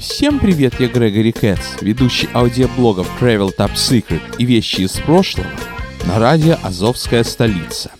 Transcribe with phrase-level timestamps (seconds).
[0.00, 5.46] Всем привет, я Грегори Кэтс, ведущий аудиоблогов Travel Top Secret и вещи из прошлого
[6.06, 7.90] на радио «Азовская столица».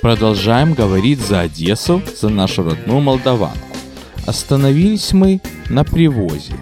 [0.00, 3.58] Продолжаем говорить за Одессу, за нашу родную Молдаванку.
[4.24, 6.54] Остановились мы на привозе,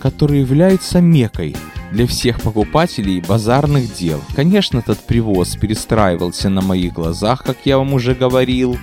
[0.00, 1.56] который является мекой
[1.90, 4.20] для всех покупателей базарных дел.
[4.36, 8.78] Конечно, этот привоз перестраивался на моих глазах, как я вам уже говорил,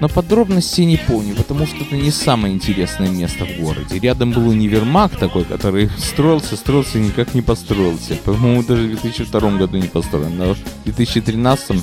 [0.00, 3.98] но подробностей не помню, потому что это не самое интересное место в городе.
[3.98, 8.16] Рядом был универмаг такой, который строился, строился и никак не построился.
[8.16, 11.82] По-моему, даже в 2002 году не построен, но в 2013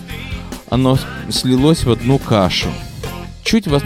[0.69, 0.97] оно
[1.29, 2.69] слилось в одну кашу.
[3.43, 3.81] Чуть, во...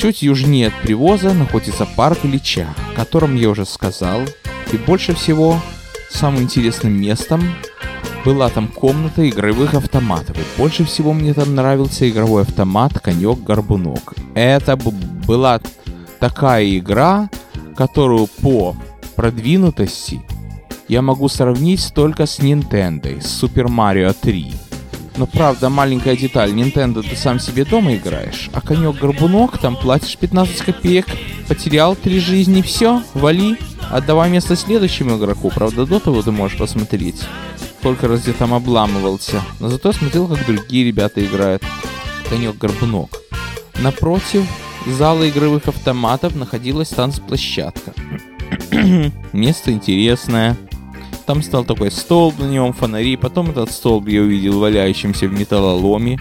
[0.00, 4.22] Чуть южнее от привоза находится парк Ильича, о котором я уже сказал.
[4.72, 5.60] И больше всего
[6.10, 7.42] самым интересным местом
[8.24, 10.36] была там комната игровых автоматов.
[10.38, 14.14] И больше всего мне там нравился игровой автомат Конек-Горбунок.
[14.34, 15.60] Это была
[16.20, 17.28] такая игра,
[17.76, 18.76] которую по
[19.16, 20.22] продвинутости
[20.88, 24.52] я могу сравнить только с Nintendo, с Super Mario 3.
[25.16, 30.58] Но правда, маленькая деталь, Nintendo ты сам себе дома играешь, а конек-горбунок там платишь 15
[30.58, 31.06] копеек,
[31.48, 33.56] потерял три жизни, все, вали,
[33.90, 35.50] отдавай место следующему игроку.
[35.50, 37.22] Правда, до того ты можешь посмотреть,
[37.82, 39.42] сколько раз я там обламывался.
[39.58, 41.64] Но зато смотрел, как другие ребята играют.
[42.30, 43.10] Конек-горбунок.
[43.80, 44.46] Напротив
[44.86, 47.92] зала игровых автоматов находилась танцплощадка.
[49.32, 50.56] Место интересное.
[51.26, 53.16] Там стал такой столб, на нем фонари.
[53.16, 56.20] Потом этот столб я увидел валяющимся в металлоломе,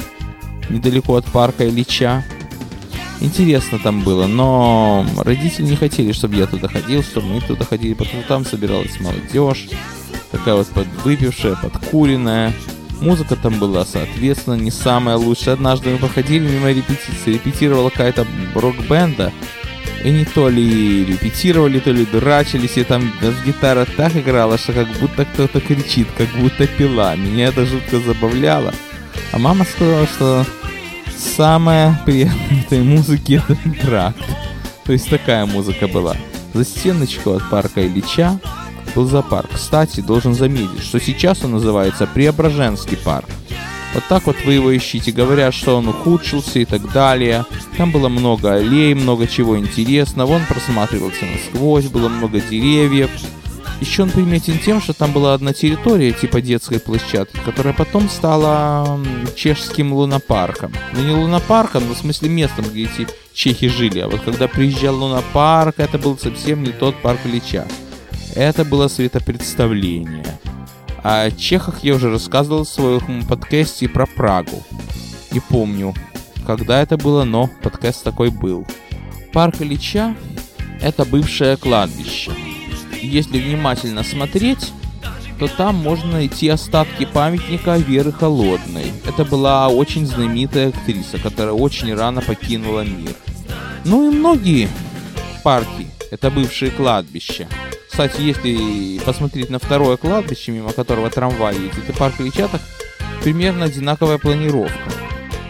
[0.71, 2.25] недалеко от парка Ильича.
[3.19, 7.93] Интересно там было, но родители не хотели, чтобы я туда ходил, чтобы мы туда ходили,
[7.93, 9.67] потому что там собиралась молодежь,
[10.31, 12.53] такая вот подвыпившая, подкуренная.
[12.99, 15.55] Музыка там была, соответственно, не самая лучшая.
[15.55, 19.33] Однажды мы проходили мимо репетиции, репетировала какая-то рок-бенда,
[20.03, 23.11] и не то ли репетировали, то ли дурачились, и там
[23.45, 27.15] гитара так играла, что как будто кто-то кричит, как будто пила.
[27.15, 28.73] Меня это жутко забавляло.
[29.31, 30.45] А мама сказала, что
[31.17, 34.23] самое приятное этой музыке это тракт.
[34.85, 36.15] То есть такая музыка была.
[36.53, 38.39] За стеночку от парка Ильича
[38.95, 39.49] был зоопарк.
[39.53, 43.27] Кстати, должен заметить, что сейчас он называется Преображенский парк.
[43.93, 47.45] Вот так вот вы его ищите, говорят, что он ухудшился и так далее.
[47.77, 53.09] Там было много аллей, много чего интересного, он просматривался насквозь, было много деревьев.
[53.81, 58.99] Еще он приметен тем, что там была одна территория типа детской площадки, которая потом стала
[59.35, 60.71] чешским лунопарком.
[60.93, 63.99] Ну не лунопарком, но в смысле местом, где эти чехи жили.
[63.99, 67.67] А вот когда приезжал лунопарк, это был совсем не тот парк Ильича.
[68.35, 70.25] Это было светопредставление.
[71.03, 74.63] О Чехах я уже рассказывал в своем подкасте про Прагу.
[75.31, 75.93] Не помню,
[76.45, 78.65] когда это было, но подкаст такой был.
[79.33, 80.15] Парк Ильича–
[80.81, 82.31] это бывшее кладбище.
[83.01, 84.71] Если внимательно смотреть,
[85.39, 88.93] то там можно найти остатки памятника Веры Холодной.
[89.05, 93.15] Это была очень знаменитая актриса, которая очень рано покинула мир.
[93.83, 94.69] Ну и многие
[95.43, 97.47] парки– это бывшие кладбища.
[98.01, 102.59] Кстати, если посмотреть на второе кладбище, мимо которого трамвай едет, и парк Ильичатах,
[103.21, 104.89] примерно одинаковая планировка.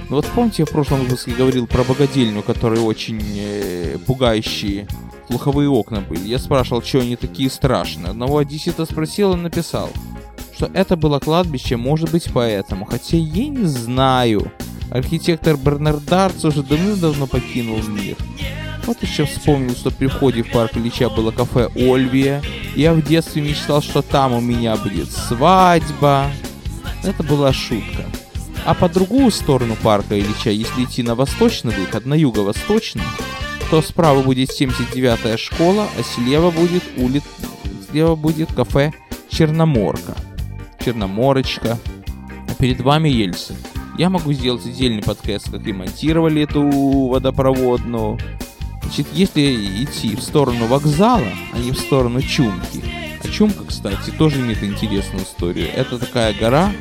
[0.09, 4.85] Ну вот помните, я в прошлом выпуске говорил про богадельню, которые очень э, пугающие
[5.29, 6.27] слуховые окна были.
[6.27, 8.09] Я спрашивал, что они такие страшные.
[8.09, 9.89] Одного одессита спросил, он написал,
[10.53, 12.83] что это было кладбище, может быть, поэтому.
[12.83, 14.51] Хотя я не знаю.
[14.89, 18.17] Архитектор Бернардарц уже давным-давно покинул мир.
[18.85, 22.41] Вот еще вспомнил, что при входе в парк Ильича было кафе Ольвия.
[22.75, 26.31] Я в детстве мечтал, что там у меня будет свадьба.
[27.03, 28.05] Это была шутка.
[28.65, 33.03] А по другую сторону парка Ильича, если идти на восточный выход, на юго-восточный,
[33.69, 37.23] то справа будет 79-я школа, а слева будет улиц...
[37.89, 38.93] слева будет кафе
[39.29, 40.15] Черноморка.
[40.83, 41.77] Черноморочка.
[42.49, 43.55] А перед вами Ельцин.
[43.97, 46.61] Я могу сделать отдельный подкаст, как ремонтировали эту
[47.07, 48.17] водопроводную,
[48.93, 52.83] Значит, если идти в сторону вокзала, а не в сторону Чумки,
[53.23, 55.69] а Чумка, кстати, тоже имеет интересную историю.
[55.73, 56.73] Это такая гора,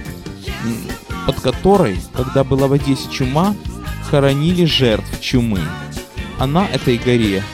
[1.24, 3.54] под которой, когда была в Одессе чума,
[4.10, 5.60] хоронили жертв чумы.
[6.40, 7.44] Она этой горе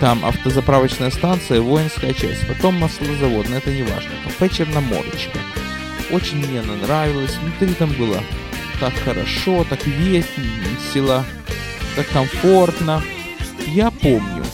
[0.00, 4.12] там автозаправочная станция, воинская часть, потом маслозавод, но это не важно.
[4.24, 5.38] Кафе Черноморочка.
[6.10, 8.22] Очень мне она нравилась, внутри там было
[8.80, 11.22] так хорошо, так весело,
[11.96, 13.02] так комфортно
[13.68, 14.44] я помню,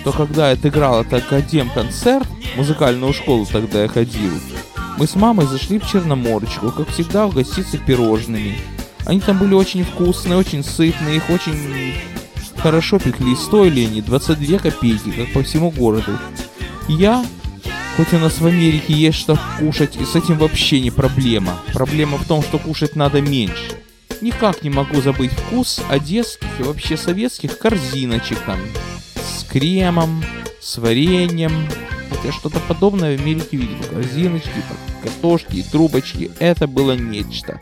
[0.00, 2.26] что когда я отыграл этот академ-концерт,
[2.56, 4.32] музыкальную школу тогда я ходил,
[4.98, 8.58] мы с мамой зашли в Черноморочку, как всегда, угоститься пирожными.
[9.04, 11.94] Они там были очень вкусные, очень сытные, их очень
[12.58, 13.34] хорошо пекли.
[13.34, 16.18] Стоили они 22 копейки, как по всему городу.
[16.88, 17.24] Я,
[17.96, 21.58] хоть у нас в Америке есть что кушать, и с этим вообще не проблема.
[21.72, 23.81] Проблема в том, что кушать надо меньше.
[24.22, 28.58] Никак не могу забыть вкус одесских и вообще советских корзиночек там
[29.16, 30.22] с кремом,
[30.60, 31.68] с вареньем.
[32.08, 33.76] Хотя что-то подобное в Америке видел.
[33.90, 34.48] Корзиночки,
[35.02, 36.30] картошки и трубочки.
[36.38, 37.58] Это было нечто.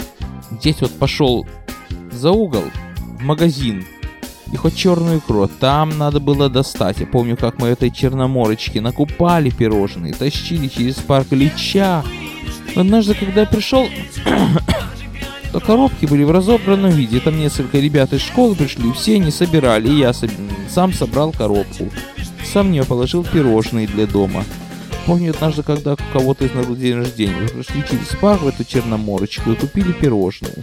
[0.51, 1.47] Здесь вот пошел
[2.12, 2.65] за угол
[2.99, 3.87] в магазин
[4.53, 7.01] и хоть черную икру там надо было достать.
[7.01, 12.05] Я помню, как мы этой черноморочке накупали пирожные, тащили через парк Ильича.
[12.77, 13.89] Однажды, когда я пришел,
[15.52, 17.20] то коробки были в разобранном виде.
[17.20, 20.12] Там несколько ребят из школы пришли, все не собирали, и я
[20.69, 21.88] сам собрал коробку.
[22.44, 24.44] Сам не положил пирожные для дома.
[25.06, 28.64] Помню однажды, когда у кого-то из народа день рождения, мы пришли через парк в эту
[28.64, 30.55] черноморочку и купили пирожные.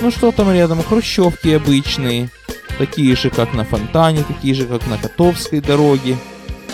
[0.00, 2.30] Ну что там рядом, хрущевки обычные,
[2.78, 6.16] такие же, как на Фонтане, такие же, как на Котовской дороге.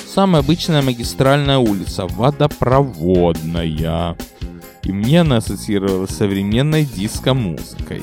[0.06, 4.16] Самая обычная магистральная улица, водопроводная.
[4.84, 8.02] И мне она ассоциировалась с современной диско-музыкой.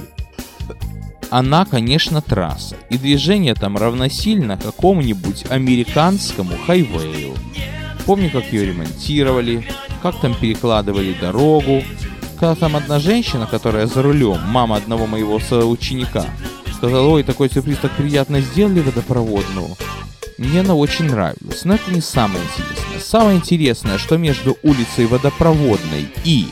[1.30, 7.36] Она, конечно, трасса, и движение там равносильно какому-нибудь американскому хайвею.
[8.06, 9.66] Помню, как ее ремонтировали,
[10.02, 11.84] как там перекладывали дорогу,
[12.40, 16.26] когда там одна женщина, которая за рулем, мама одного моего соученика,
[16.76, 19.78] сказала, ой, такой сюрприз так приятно сделали водопроводную.
[20.38, 23.00] Мне она очень нравилась, но это не самое интересное.
[23.00, 26.48] Самое интересное, что между улицей Водопроводной и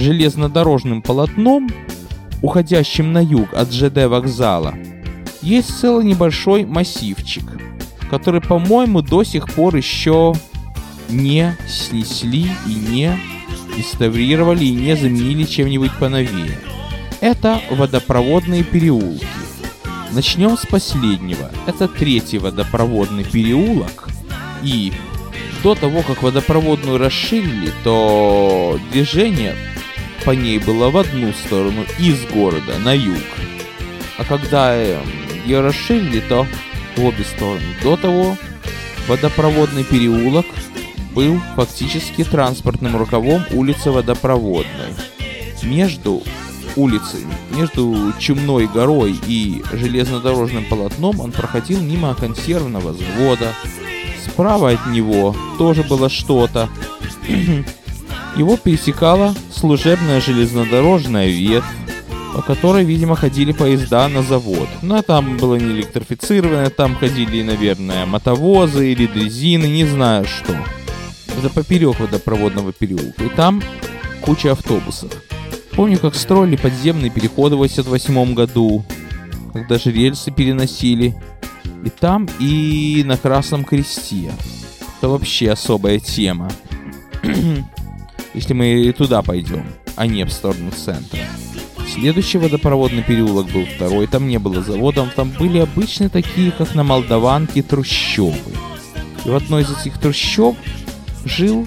[0.00, 1.68] железнодорожным полотном,
[2.42, 4.74] уходящим на юг от ЖД вокзала,
[5.42, 7.44] есть целый небольшой массивчик,
[8.10, 10.34] который, по-моему, до сих пор еще
[11.08, 13.18] не снесли и не
[13.76, 16.58] реставрировали и не заменили чем-нибудь поновее.
[17.20, 19.26] Это водопроводные переулки.
[20.12, 21.50] Начнем с последнего.
[21.66, 24.08] Это третий водопроводный переулок.
[24.62, 24.92] И
[25.62, 29.54] до того, как водопроводную расширили, то движение
[30.24, 33.18] по ней было в одну сторону из города на юг.
[34.18, 35.02] А когда эм,
[35.44, 36.46] ее расширили, то
[36.96, 37.62] в обе стороны.
[37.82, 38.36] До того
[39.06, 40.46] водопроводный переулок
[41.14, 44.94] был фактически транспортным рукавом улицы Водопроводной.
[45.62, 46.22] Между
[46.76, 53.52] улицей, между Чумной горой и железнодорожным полотном он проходил мимо консервного завода.
[54.24, 56.68] Справа от него тоже было что-то.
[58.36, 61.66] Его пересекала служебная железнодорожная ветвь,
[62.34, 64.68] по которой, видимо, ходили поезда на завод.
[64.82, 70.56] Но там было не электрифицированное, там ходили, наверное, мотовозы или дрезины, не знаю что.
[71.36, 73.24] Это поперек водопроводного переулка.
[73.24, 73.62] И там
[74.22, 75.10] куча автобусов.
[75.72, 78.84] Помню, как строили подземные переходы в 88 году,
[79.52, 81.16] когда же рельсы переносили.
[81.84, 84.32] И там, и на Красном Кресте.
[84.98, 86.50] Это вообще особая тема.
[88.38, 91.18] Если мы туда пойдем, а не в сторону центра.
[91.92, 96.84] Следующий водопроводный переулок был второй, там не было заводов, там были обычные такие, как на
[96.84, 98.52] Молдаванке, трущобы.
[99.24, 100.56] И в одной из этих трущоб
[101.24, 101.66] жил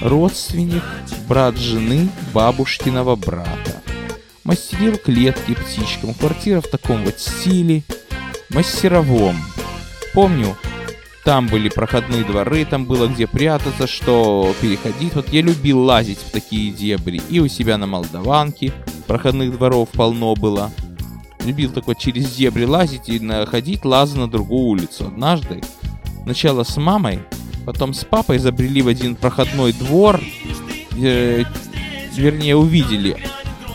[0.00, 0.82] родственник,
[1.28, 3.80] брат жены бабушкиного брата.
[4.42, 7.84] Мастерил клетки птичкам, квартира в таком вот стиле,
[8.48, 9.36] мастеровом.
[10.12, 10.56] Помню,
[11.24, 15.14] там были проходные дворы, там было где прятаться, что переходить.
[15.14, 17.20] Вот я любил лазить в такие дебри.
[17.28, 18.72] И у себя на Молдаванке
[19.06, 20.70] проходных дворов полно было.
[21.44, 25.06] Любил такой через дебри лазить и находить лазы на другую улицу.
[25.06, 25.62] Однажды,
[26.24, 27.20] сначала с мамой,
[27.64, 30.20] Потом с папой забрели в один проходной двор,
[31.00, 31.44] э,
[32.16, 33.16] вернее увидели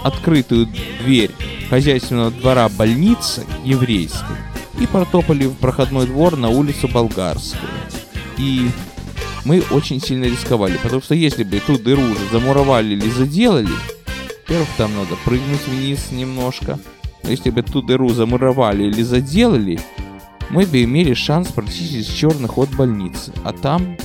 [0.03, 0.67] открытую
[1.01, 1.31] дверь
[1.69, 4.35] хозяйственного двора больницы еврейской
[4.79, 7.69] и протопали в проходной двор на улицу Болгарскую.
[8.37, 8.69] И
[9.45, 13.69] мы очень сильно рисковали, потому что если бы ту дыру уже замуровали или заделали,
[14.41, 16.79] во-первых, там надо прыгнуть вниз немножко,
[17.23, 19.79] но если бы ту дыру замуровали или заделали,
[20.49, 23.97] мы бы имели шанс пройти через черных от больницы, а там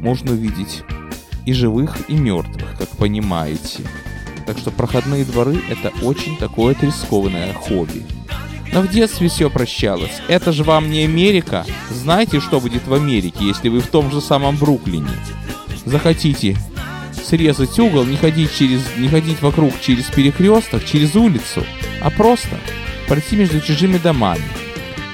[0.00, 0.82] можно увидеть
[1.46, 3.82] и живых, и мертвых, как понимаете.
[4.46, 8.04] Так что проходные дворы это очень такое рискованное хобби.
[8.72, 10.20] Но в детстве все прощалось.
[10.28, 11.64] Это же вам не Америка.
[11.90, 15.08] Знаете, что будет в Америке, если вы в том же самом Бруклине?
[15.84, 16.56] Захотите
[17.28, 21.64] срезать угол, не ходить, через, не ходить вокруг через перекресток, через улицу,
[22.00, 22.58] а просто
[23.06, 24.44] пройти между чужими домами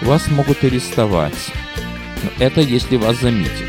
[0.02, 1.52] вас могут арестовать.
[2.22, 3.66] Но это если вас заметят.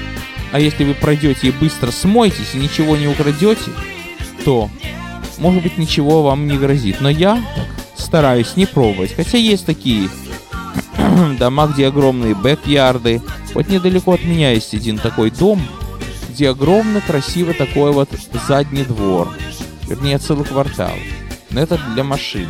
[0.51, 3.71] А если вы пройдете и быстро смоетесь и ничего не украдете,
[4.45, 4.69] то,
[5.37, 7.01] может быть, ничего вам не грозит.
[7.01, 7.43] Но я
[7.97, 9.15] стараюсь не пробовать.
[9.15, 10.09] Хотя есть такие
[11.39, 13.21] дома, где огромные бэк-ярды.
[13.53, 15.61] Вот недалеко от меня есть один такой дом,
[16.29, 18.09] где огромный красивый такой вот
[18.47, 19.29] задний двор,
[19.87, 20.91] вернее целый квартал.
[21.51, 22.49] Но это для машин.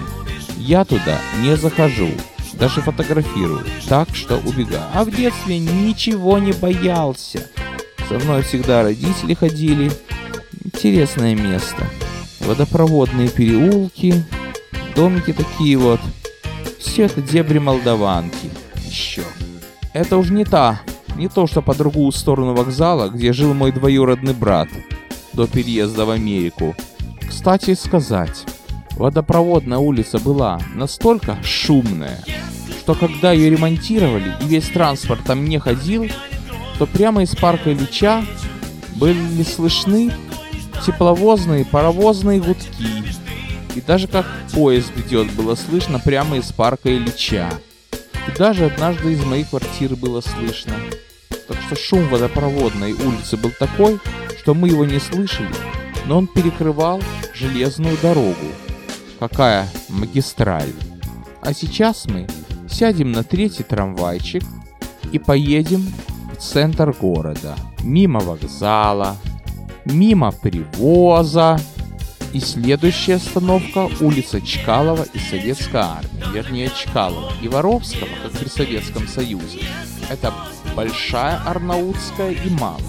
[0.58, 2.10] Я туда не захожу,
[2.54, 4.90] даже фотографирую, так что убегаю.
[4.94, 7.48] А в детстве ничего не боялся.
[8.10, 9.92] Со мной всегда родители ходили.
[10.64, 11.88] Интересное место.
[12.40, 14.26] Водопроводные переулки,
[14.96, 16.00] домики такие вот.
[16.80, 18.50] Все это дебри Молдаванки.
[18.88, 19.24] Еще.
[19.94, 20.82] Это уж не та,
[21.16, 24.70] не то, что по другую сторону вокзала, где жил мой двоюродный брат
[25.34, 26.76] до переезда в Америку.
[27.28, 28.46] Кстати сказать,
[28.92, 32.24] водопроводная улица была настолько шумная,
[32.80, 36.08] что когда ее ремонтировали и весь транспорт там не ходил,
[36.78, 38.24] то прямо из парка Ильича
[38.96, 40.12] были слышны
[40.86, 43.25] тепловозные паровозные гудки.
[43.76, 47.50] И даже как поезд идет, было слышно прямо из парка Ильича.
[48.28, 50.74] И даже однажды из моей квартиры было слышно.
[51.48, 54.00] Так что шум водопроводной улицы был такой,
[54.40, 55.54] что мы его не слышали,
[56.06, 57.02] но он перекрывал
[57.34, 58.48] железную дорогу.
[59.20, 60.74] Какая магистраль.
[61.42, 62.28] А сейчас мы
[62.70, 64.44] сядем на третий трамвайчик
[65.12, 65.86] и поедем
[66.32, 67.56] в центр города.
[67.84, 69.18] Мимо вокзала,
[69.86, 71.60] мимо привоза.
[72.36, 79.08] И следующая остановка улица Чкалова и Советская армия, вернее Чкалова и Воровского, как при Советском
[79.08, 79.62] Союзе.
[80.10, 80.34] Это
[80.76, 82.84] Большая Арнаутская и Малая.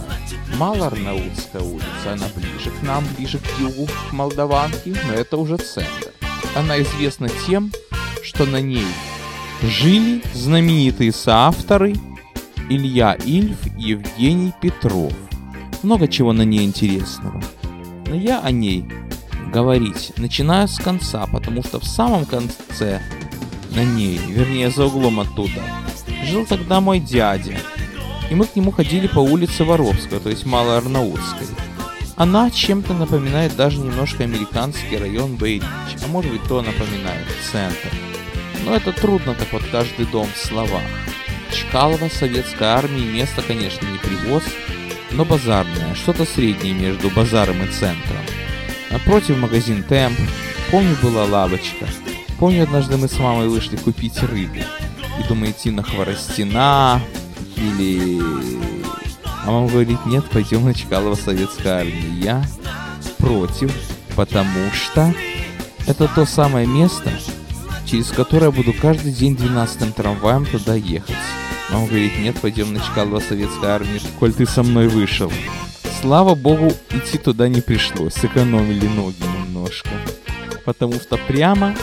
[0.57, 6.11] Малоарнаутская улица, она ближе к нам, ближе к югу, к Молдаванке, но это уже центр.
[6.57, 7.71] Она известна тем,
[8.25, 8.89] что на ней
[9.63, 11.95] жили знаменитые соавторы
[12.69, 15.13] Илья Ильф и Евгений Петров.
[15.85, 17.41] Много чего на ней интересного.
[18.09, 18.85] Но я о ней
[19.53, 23.01] говорить начинаю с конца, потому что в самом конце
[23.71, 25.63] на ней, вернее за углом оттуда,
[26.25, 27.57] жил тогда мой дядя.
[28.31, 31.47] И мы к нему ходили по улице Воровского, то есть Малоарнаутской.
[32.17, 35.65] Она чем-то напоминает даже немножко американский район Бейрич,
[36.03, 37.91] а может быть то напоминает центр.
[38.65, 40.83] Но это трудно так вот каждый дом в словах.
[41.53, 44.43] Чкалова, советской армии, место, конечно, не привоз,
[45.13, 48.25] но базарное, что-то среднее между базаром и центром.
[48.97, 50.19] Напротив магазин Темп,
[50.71, 51.87] помню была лавочка.
[52.39, 54.57] Помню однажды мы с мамой вышли купить рыбу.
[55.21, 57.03] И думаю идти на Хворостина
[57.57, 58.23] или...
[59.45, 62.25] А мама говорит, нет, пойдем на Чкалова советской армии.
[62.25, 62.43] Я
[63.19, 63.71] против,
[64.17, 65.13] потому что
[65.87, 67.13] это то самое место,
[67.85, 71.17] через которое буду каждый день 12-м трамваем туда ехать.
[71.71, 75.31] Мама говорит, нет, пойдем на Чкалова советской армии, коль ты со мной вышел.
[76.07, 79.91] Слава богу, идти туда не пришлось, сэкономили ноги немножко.
[80.65, 81.75] Потому что прямо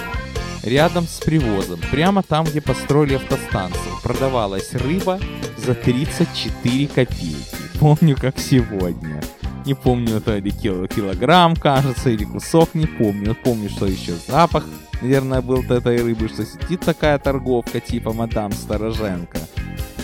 [0.64, 5.20] рядом с привозом, прямо там, где построили автостанцию, продавалась рыба
[5.58, 7.36] за 34 копейки.
[7.82, 9.22] Помню, как сегодня.
[9.66, 13.36] Не помню, это ли килограмм, кажется, или кусок, не помню.
[13.44, 14.64] Помню, что еще запах,
[15.02, 19.40] наверное, был от этой рыбы, что сидит такая торговка типа мадам Стороженко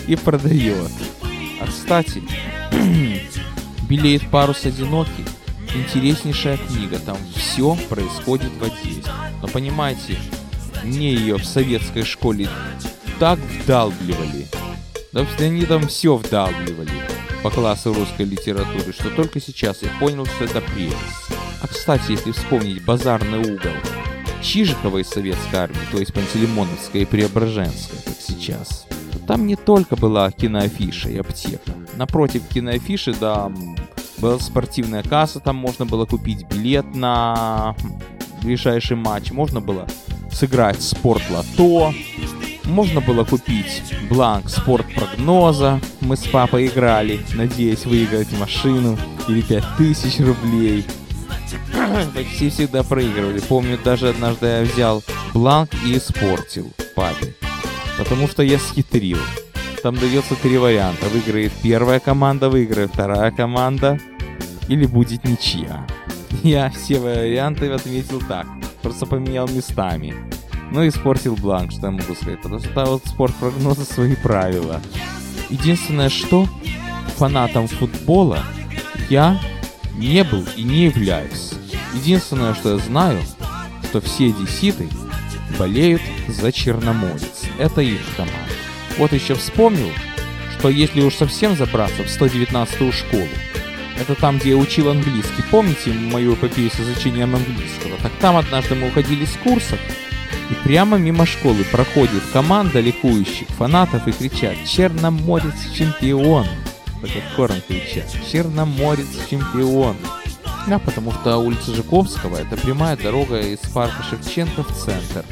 [0.06, 0.92] и продает.
[1.58, 2.22] А кстати,
[3.90, 5.24] «Белеет парус одинокий»
[5.74, 9.02] интереснейшая книга, там все происходит в Одессе.
[9.42, 10.16] Но понимаете,
[10.84, 12.48] мне ее в советской школе
[13.18, 14.46] так вдалбливали.
[15.12, 16.90] Да они там все вдалбливали
[17.42, 20.96] по классу русской литературы, что только сейчас я понял, что это прелесть.
[21.62, 23.72] А кстати, если вспомнить базарный угол
[24.42, 28.86] Чижикова из советской армии, то есть Пантелеймоновская и Преображенская, как сейчас,
[29.26, 31.72] там не только была киноафиша и аптека.
[31.96, 33.52] Напротив киноафиши, да,
[34.20, 37.74] была спортивная касса, там можно было купить билет на
[38.42, 39.86] ближайший матч, можно было
[40.32, 41.92] сыграть спорт-лото,
[42.64, 45.80] можно было купить бланк спорт-прогноза.
[46.00, 48.98] Мы с папой играли, надеясь выиграть машину
[49.28, 50.84] или 5000 рублей.
[52.14, 53.40] Почти всегда проигрывали.
[53.40, 55.02] Помню, даже однажды я взял
[55.34, 57.34] бланк и испортил папе.
[57.98, 59.18] Потому что я схитрил.
[59.82, 61.06] Там дается три варианта.
[61.08, 63.98] Выиграет первая команда, выиграет вторая команда.
[64.70, 65.84] Или будет ничья.
[66.44, 68.46] Я все варианты отметил так.
[68.82, 70.14] Просто поменял местами.
[70.70, 72.40] Ну, испортил бланк, что я могу сказать.
[72.40, 74.80] Потому что вот спорт прогноза свои правила.
[75.48, 76.46] Единственное, что
[77.16, 78.44] фанатом футбола
[79.08, 79.40] я
[79.96, 81.54] не был и не являюсь.
[81.92, 83.18] Единственное, что я знаю,
[83.88, 84.88] что все деситы
[85.58, 87.42] болеют за Черноморец.
[87.58, 88.38] Это их команда.
[88.98, 89.90] Вот еще вспомнил,
[90.56, 93.26] что если уж совсем забраться в 119-ю школу,
[94.00, 95.42] это там, где я учил английский.
[95.50, 97.96] Помните мою эпопею с изучением английского?
[98.02, 99.78] Так там однажды мы уходили с курсов,
[100.50, 106.46] и прямо мимо школы проходит команда ликующих фанатов и кричат «Черноморец чемпион!».
[107.02, 108.06] как хором кричат.
[108.30, 109.96] Черноморец чемпион.
[110.66, 115.24] Да, потому что улица Жуковского это прямая дорога из парка Шевченко в центр.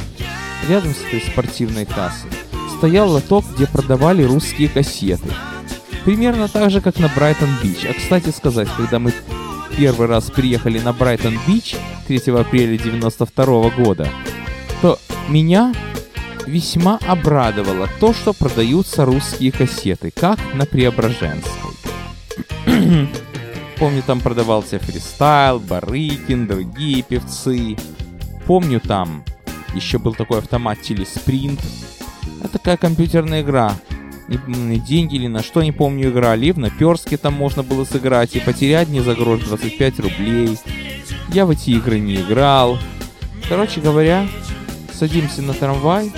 [0.68, 2.30] Рядом с этой спортивной кассой
[2.78, 5.28] стоял лоток, где продавали русские кассеты.
[6.08, 7.84] Примерно так же, как на Брайтон-Бич.
[7.84, 9.12] А кстати сказать, когда мы
[9.76, 14.08] первый раз приехали на Брайтон-Бич 3 апреля 92 года,
[14.80, 14.98] то
[15.28, 15.74] меня
[16.46, 21.72] весьма обрадовало то, что продаются русские кассеты, как на Преображенской.
[23.78, 27.76] Помню, там продавался фристайл, Барыкин, другие певцы.
[28.46, 29.24] Помню, там
[29.74, 31.60] еще был такой автомат Телеспринт.
[32.40, 33.76] Это такая компьютерная игра.
[34.28, 36.50] Деньги или на что, не помню, играли.
[36.50, 40.58] В наперске там можно было сыграть и потерять не за грош 25 рублей.
[41.32, 42.78] Я в эти игры не играл.
[43.48, 44.28] Короче говоря,
[44.92, 46.12] садимся на трамвай,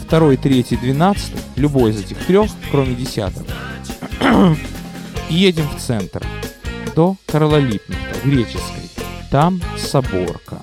[0.00, 3.46] второй, третий, двенадцатый, любой из этих трех, кроме десятого,
[5.28, 6.24] и едем в центр,
[6.94, 8.90] до Карла Липнихта, греческой.
[9.30, 10.62] Там Соборка.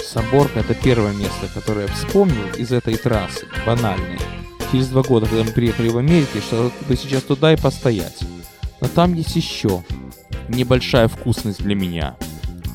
[0.00, 4.18] Соборка— это первое место, которое я вспомнил из этой трассы, банальной.
[4.72, 8.18] Через два года, когда мы приехали в Америку, что бы сейчас туда и постоять.
[8.80, 9.84] Но там есть еще
[10.48, 12.16] небольшая вкусность для меня.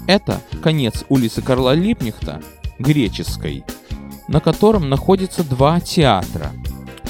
[0.07, 2.41] Это конец улицы Карла Липнихта,
[2.79, 3.63] греческой,
[4.27, 6.51] на котором находится два театра.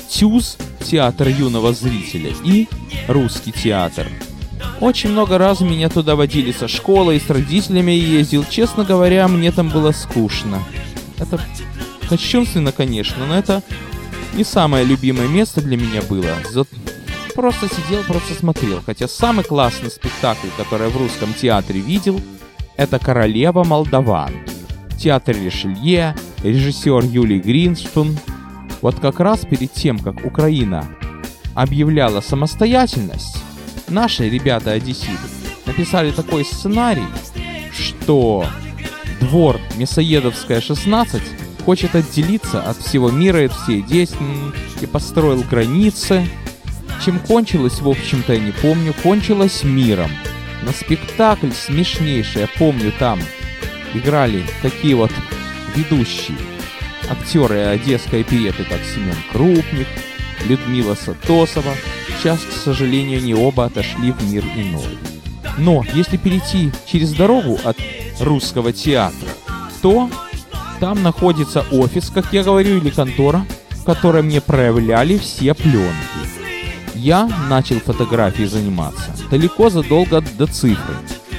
[0.10, 2.68] ТЮЗ, театр юного зрителя, и
[3.08, 4.08] Русский театр.
[4.80, 8.44] Очень много раз меня туда водили со школы и с родителями ездил.
[8.50, 10.62] Честно говоря, мне там было скучно.
[11.18, 11.40] Это
[12.10, 13.64] кощунственно, конечно, но это
[14.34, 16.36] не самое любимое место для меня было.
[16.50, 16.66] За...
[17.36, 18.82] Просто сидел, просто смотрел.
[18.86, 22.20] Хотя самый классный спектакль, который я в русском театре видел,
[22.78, 24.34] это «Королева Молдаван».
[24.98, 28.18] Театр Ришелье, режиссер Юлий Гринштун.
[28.82, 30.88] Вот как раз перед тем, как Украина
[31.56, 33.38] объявляла самостоятельность,
[33.88, 35.18] наши ребята одесситы
[35.66, 37.08] написали такой сценарий,
[37.72, 38.46] что
[39.20, 41.22] двор Мясоедовская 16
[41.62, 46.28] хочет отделиться от всего мира и от всей десни и построил границы.
[47.04, 50.12] Чем кончилось, в общем-то, я не помню, кончилось миром.
[50.64, 53.20] На спектакль смешнейший, я помню, там
[53.94, 55.12] играли такие вот
[55.76, 56.38] ведущие
[57.10, 59.88] актеры одесской опереты, как Семен Крупник,
[60.46, 61.74] Людмила Сатосова.
[62.18, 64.98] Сейчас, к сожалению, не оба отошли в мир иной.
[65.58, 67.78] Но если перейти через дорогу от
[68.20, 69.30] русского театра,
[69.82, 70.10] то
[70.82, 75.94] там находится офис, как я говорю, или контора, в которой мне проявляли все пленки.
[76.96, 80.96] Я начал фотографией заниматься далеко задолго до цифры.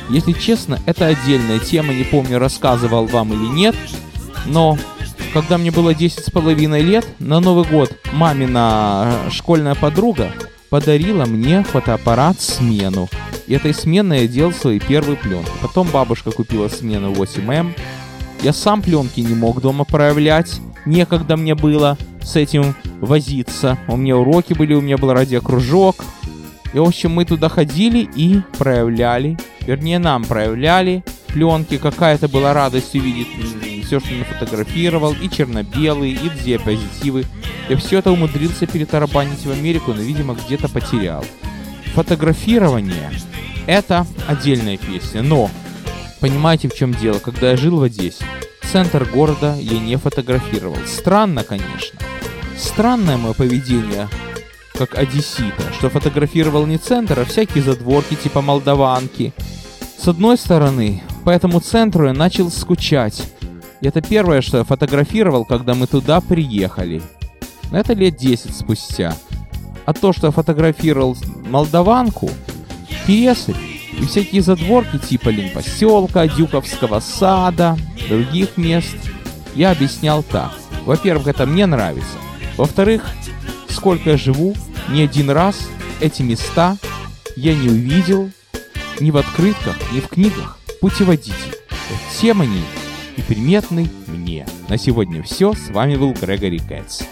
[0.08, 3.74] Если честно, это отдельная тема, не помню, рассказывал вам или нет,
[4.46, 4.78] но
[5.34, 10.30] когда мне было 10 с половиной лет, на Новый год мамина школьная подруга
[10.70, 13.08] подарила мне фотоаппарат смену.
[13.46, 15.50] И этой сменой я делал свои первые пленки.
[15.60, 17.74] Потом бабушка купила смену 8М.
[18.42, 20.60] Я сам пленки не мог дома проявлять.
[20.84, 23.78] Некогда мне было с этим возиться.
[23.86, 26.04] У меня уроки были, у меня был радиокружок.
[26.74, 29.38] И, в общем, мы туда ходили и проявляли.
[29.60, 31.78] Вернее, нам проявляли пленки.
[31.78, 33.28] Какая-то была радость увидеть
[33.84, 37.24] все, что я фотографировал, и черно-белые, и диапозитивы.
[37.68, 41.24] Я все это умудрился перетарабанить в Америку, но, видимо, где-то потерял.
[41.94, 43.10] Фотографирование—
[43.66, 45.50] это отдельная песня, но
[46.22, 47.18] понимаете, в чем дело?
[47.18, 48.24] Когда я жил в Одессе,
[48.70, 50.76] центр города я не фотографировал.
[50.86, 51.98] Странно, конечно.
[52.56, 54.08] Странное мое поведение
[54.78, 59.34] как одессита, что фотографировал не центр, а всякие задворки типа молдаванки.
[59.98, 63.22] С одной стороны, по этому центру я начал скучать.
[63.80, 67.02] И это первое, что я фотографировал, когда мы туда приехали.
[67.72, 69.16] Это лет 10 спустя.
[69.86, 71.16] А то, что я фотографировал
[71.48, 72.30] Молдаванку,
[73.06, 77.76] Песарь и всякие задворки типа Лимпоселка, Дюковского сада,
[78.08, 78.96] других мест,
[79.54, 80.52] я объяснял так.
[80.84, 82.18] Во-первых, это мне нравится.
[82.56, 83.04] Во-вторых,
[83.68, 84.54] сколько я живу,
[84.88, 85.68] ни один раз
[86.00, 86.76] эти места
[87.36, 88.30] я не увидел
[89.00, 90.58] ни в открытках, ни в книгах.
[90.80, 91.56] Путеводитель.
[92.10, 92.62] Всем они
[93.16, 94.46] и приметный мне.
[94.68, 95.52] На сегодня все.
[95.54, 97.02] С вами был Грегори Кэтс.